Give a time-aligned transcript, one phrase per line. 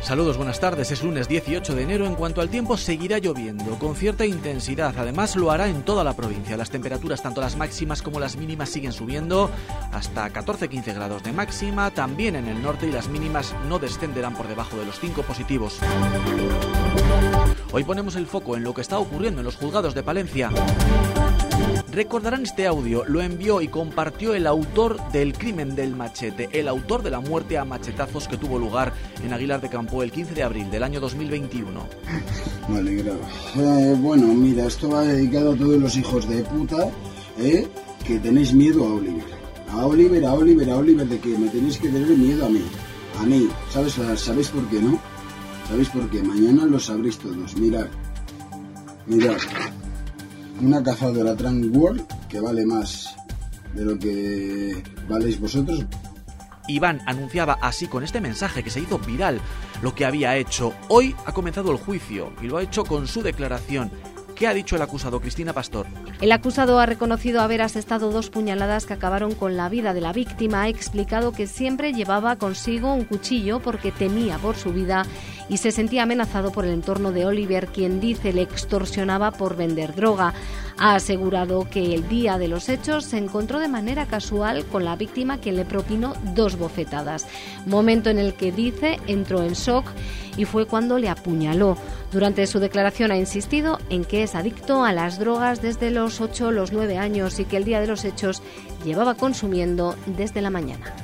[0.00, 0.90] Saludos, buenas tardes.
[0.90, 2.06] Es lunes 18 de enero.
[2.06, 4.94] En cuanto al tiempo, seguirá lloviendo con cierta intensidad.
[4.96, 6.56] Además, lo hará en toda la provincia.
[6.56, 9.50] Las temperaturas, tanto las máximas como las mínimas, siguen subiendo
[9.92, 11.90] hasta 14-15 grados de máxima.
[11.90, 15.78] También en el norte y las mínimas no descenderán por debajo de los 5 positivos.
[17.70, 20.50] Hoy ponemos el foco en lo que está ocurriendo en los juzgados de Palencia.
[21.98, 27.02] Recordarán este audio, lo envió y compartió el autor del crimen del machete, el autor
[27.02, 30.44] de la muerte a machetazos que tuvo lugar en Aguilar de Campo el 15 de
[30.44, 31.88] abril del año 2021.
[32.68, 33.18] Vale, graba.
[33.56, 36.88] Eh, bueno, mira, esto va dedicado a todos los hijos de puta
[37.36, 37.66] eh,
[38.06, 39.24] que tenéis miedo a Oliver.
[39.72, 42.62] A Oliver, a Oliver, a Oliver, de que me tenéis que tener miedo a mí.
[43.18, 43.48] A mí.
[43.72, 45.00] ¿Sabes, ¿Sabéis por qué no?
[45.66, 46.22] ¿Sabéis por qué?
[46.22, 47.56] Mañana lo sabréis todos.
[47.56, 47.88] Mirad.
[49.08, 49.36] Mirad
[50.60, 53.14] una cazadora Trans World que vale más
[53.74, 55.84] de lo que valéis vosotros.
[56.66, 59.40] Iván anunciaba así con este mensaje que se hizo viral
[59.82, 60.74] lo que había hecho.
[60.88, 63.90] Hoy ha comenzado el juicio y lo ha hecho con su declaración.
[64.38, 65.86] ¿Qué ha dicho el acusado, Cristina Pastor?
[66.20, 70.12] El acusado ha reconocido haber asestado dos puñaladas que acabaron con la vida de la
[70.12, 70.62] víctima.
[70.62, 75.04] Ha explicado que siempre llevaba consigo un cuchillo porque temía por su vida
[75.48, 79.96] y se sentía amenazado por el entorno de Oliver, quien dice le extorsionaba por vender
[79.96, 80.34] droga.
[80.80, 84.94] Ha asegurado que el día de los hechos se encontró de manera casual con la
[84.94, 87.26] víctima quien le propinó dos bofetadas,
[87.66, 89.86] momento en el que dice entró en shock
[90.36, 91.76] y fue cuando le apuñaló.
[92.12, 96.46] Durante su declaración ha insistido en que es adicto a las drogas desde los 8
[96.46, 98.40] o los 9 años y que el día de los hechos
[98.84, 100.94] llevaba consumiendo desde la mañana.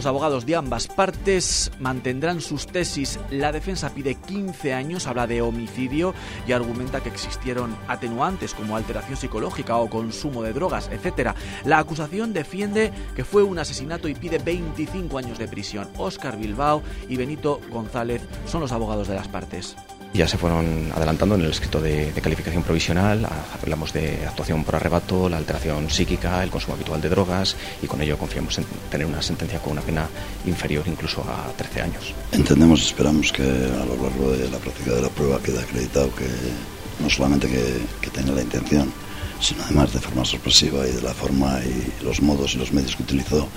[0.00, 3.20] Los abogados de ambas partes mantendrán sus tesis.
[3.30, 6.14] La defensa pide 15 años, habla de homicidio
[6.48, 11.32] y argumenta que existieron atenuantes como alteración psicológica o consumo de drogas, etc.
[11.66, 15.86] La acusación defiende que fue un asesinato y pide 25 años de prisión.
[15.98, 19.76] Óscar Bilbao y Benito González son los abogados de las partes
[20.12, 23.26] ya se fueron adelantando en el escrito de, calificación provisional.
[23.60, 28.00] Hablamos de actuación por arrebato, la alteración psíquica, el consumo habitual de drogas y con
[28.00, 30.08] ello confiamos en tener una sentencia con una pena
[30.46, 32.14] inferior incluso a 13 años.
[32.32, 36.14] Entendemos y esperamos que a lo largo de la práctica de la prueba quede acreditado
[36.14, 36.26] que
[37.00, 38.92] no solamente que, que tenga la intención,
[39.40, 42.96] sino además de forma sorpresiva y de la forma y los modos y los medios
[42.96, 43.48] que utilizó,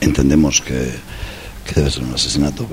[0.00, 0.94] entendemos que
[1.74, 2.66] debe ser un asesinato.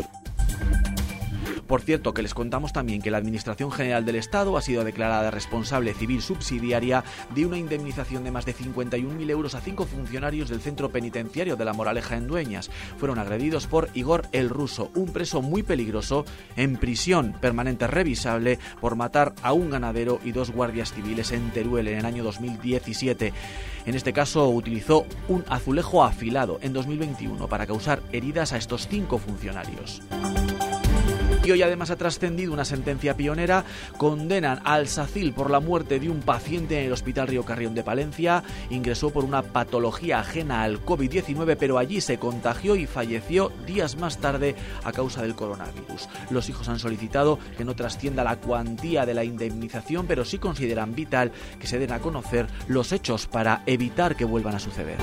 [1.68, 5.32] Por cierto, que les contamos también que la Administración General del Estado ha sido declarada
[5.32, 7.04] responsable civil subsidiaria
[7.34, 11.66] de una indemnización de más de 51.000 euros a cinco funcionarios del centro penitenciario de
[11.66, 12.70] La Moraleja en Dueñas.
[12.98, 18.96] Fueron agredidos por Igor el Ruso, un preso muy peligroso, en prisión permanente revisable por
[18.96, 23.34] matar a un ganadero y dos guardias civiles en Teruel en el año 2017.
[23.86, 29.18] En este caso utilizó un azulejo afilado en 2021 para causar heridas a estos cinco
[29.18, 30.02] funcionarios.
[31.46, 33.64] Y hoy además ha trascendido una sentencia pionera.
[33.98, 37.84] Condenan al SACIL por la muerte de un paciente en el Hospital Río Carrión de
[37.84, 38.44] Palencia.
[38.72, 44.18] Ingresó por una patología ajena al COVID-19, pero allí se contagió y falleció días más
[44.18, 46.10] tarde a causa del coronavirus.
[46.32, 50.96] Los hijos han solicitado que no trascienda la cuantía de la indemnización, pero sí consideran
[50.96, 54.98] vital que se den a conocer los hechos para evitar que vuelvan a suceder.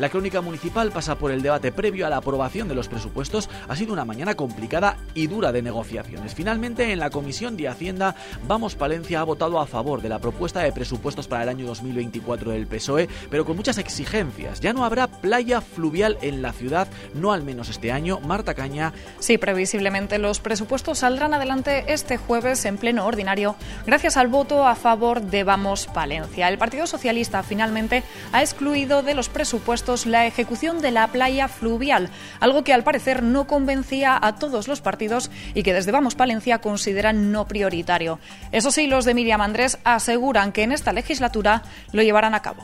[0.00, 3.50] La crónica municipal pasa por el debate previo a la aprobación de los presupuestos.
[3.68, 6.34] Ha sido una mañana complicada y dura de negociaciones.
[6.34, 8.14] Finalmente, en la Comisión de Hacienda,
[8.48, 12.52] Vamos Palencia ha votado a favor de la propuesta de presupuestos para el año 2024
[12.52, 14.60] del PSOE, pero con muchas exigencias.
[14.60, 18.20] Ya no habrá playa fluvial en la ciudad, no al menos este año.
[18.20, 18.94] Marta Caña.
[19.18, 24.76] Sí, previsiblemente los presupuestos saldrán adelante este jueves en pleno ordinario, gracias al voto a
[24.76, 26.48] favor de Vamos Palencia.
[26.48, 28.02] El Partido Socialista finalmente
[28.32, 33.22] ha excluido de los presupuestos la ejecución de la playa fluvial, algo que al parecer
[33.22, 38.18] no convencía a todos los partidos y que desde Vamos Palencia consideran no prioritario.
[38.52, 41.62] Eso sí, los de Miriam Andrés aseguran que en esta legislatura
[41.92, 42.62] lo llevarán a cabo.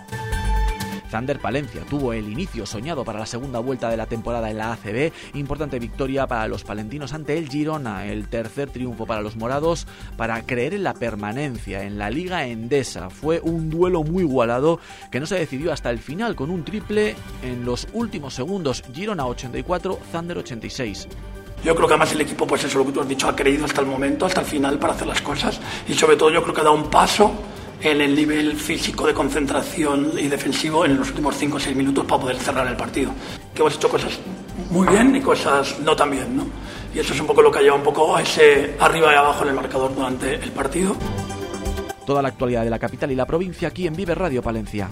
[1.17, 4.75] Zander Palencia tuvo el inicio soñado para la segunda vuelta de la temporada en la
[4.75, 5.13] ACB.
[5.33, 9.87] Importante victoria para los palentinos ante el Girona, el tercer triunfo para los morados
[10.19, 13.09] para creer en la permanencia en la Liga Endesa.
[13.09, 14.79] Fue un duelo muy igualado
[15.11, 18.85] que no se decidió hasta el final con un triple en los últimos segundos.
[18.93, 21.09] Girona 84, Zander 86.
[21.65, 23.65] Yo creo que además el equipo, pues eso lo que tú has dicho, ha creído
[23.65, 25.59] hasta el momento, hasta el final para hacer las cosas
[25.89, 27.33] y sobre todo yo creo que ha dado un paso
[27.81, 32.05] en el nivel físico de concentración y defensivo en los últimos 5 o 6 minutos
[32.05, 33.13] para poder cerrar el partido.
[33.55, 34.19] Que hemos hecho cosas
[34.71, 36.47] muy bien y cosas no tan bien, ¿no?
[36.95, 39.17] Y eso es un poco lo que ha llevado un poco a ese arriba y
[39.17, 40.97] abajo en el marcador durante el partido.
[42.07, 44.91] Toda la actualidad de la capital y la provincia aquí en Vive Radio Palencia.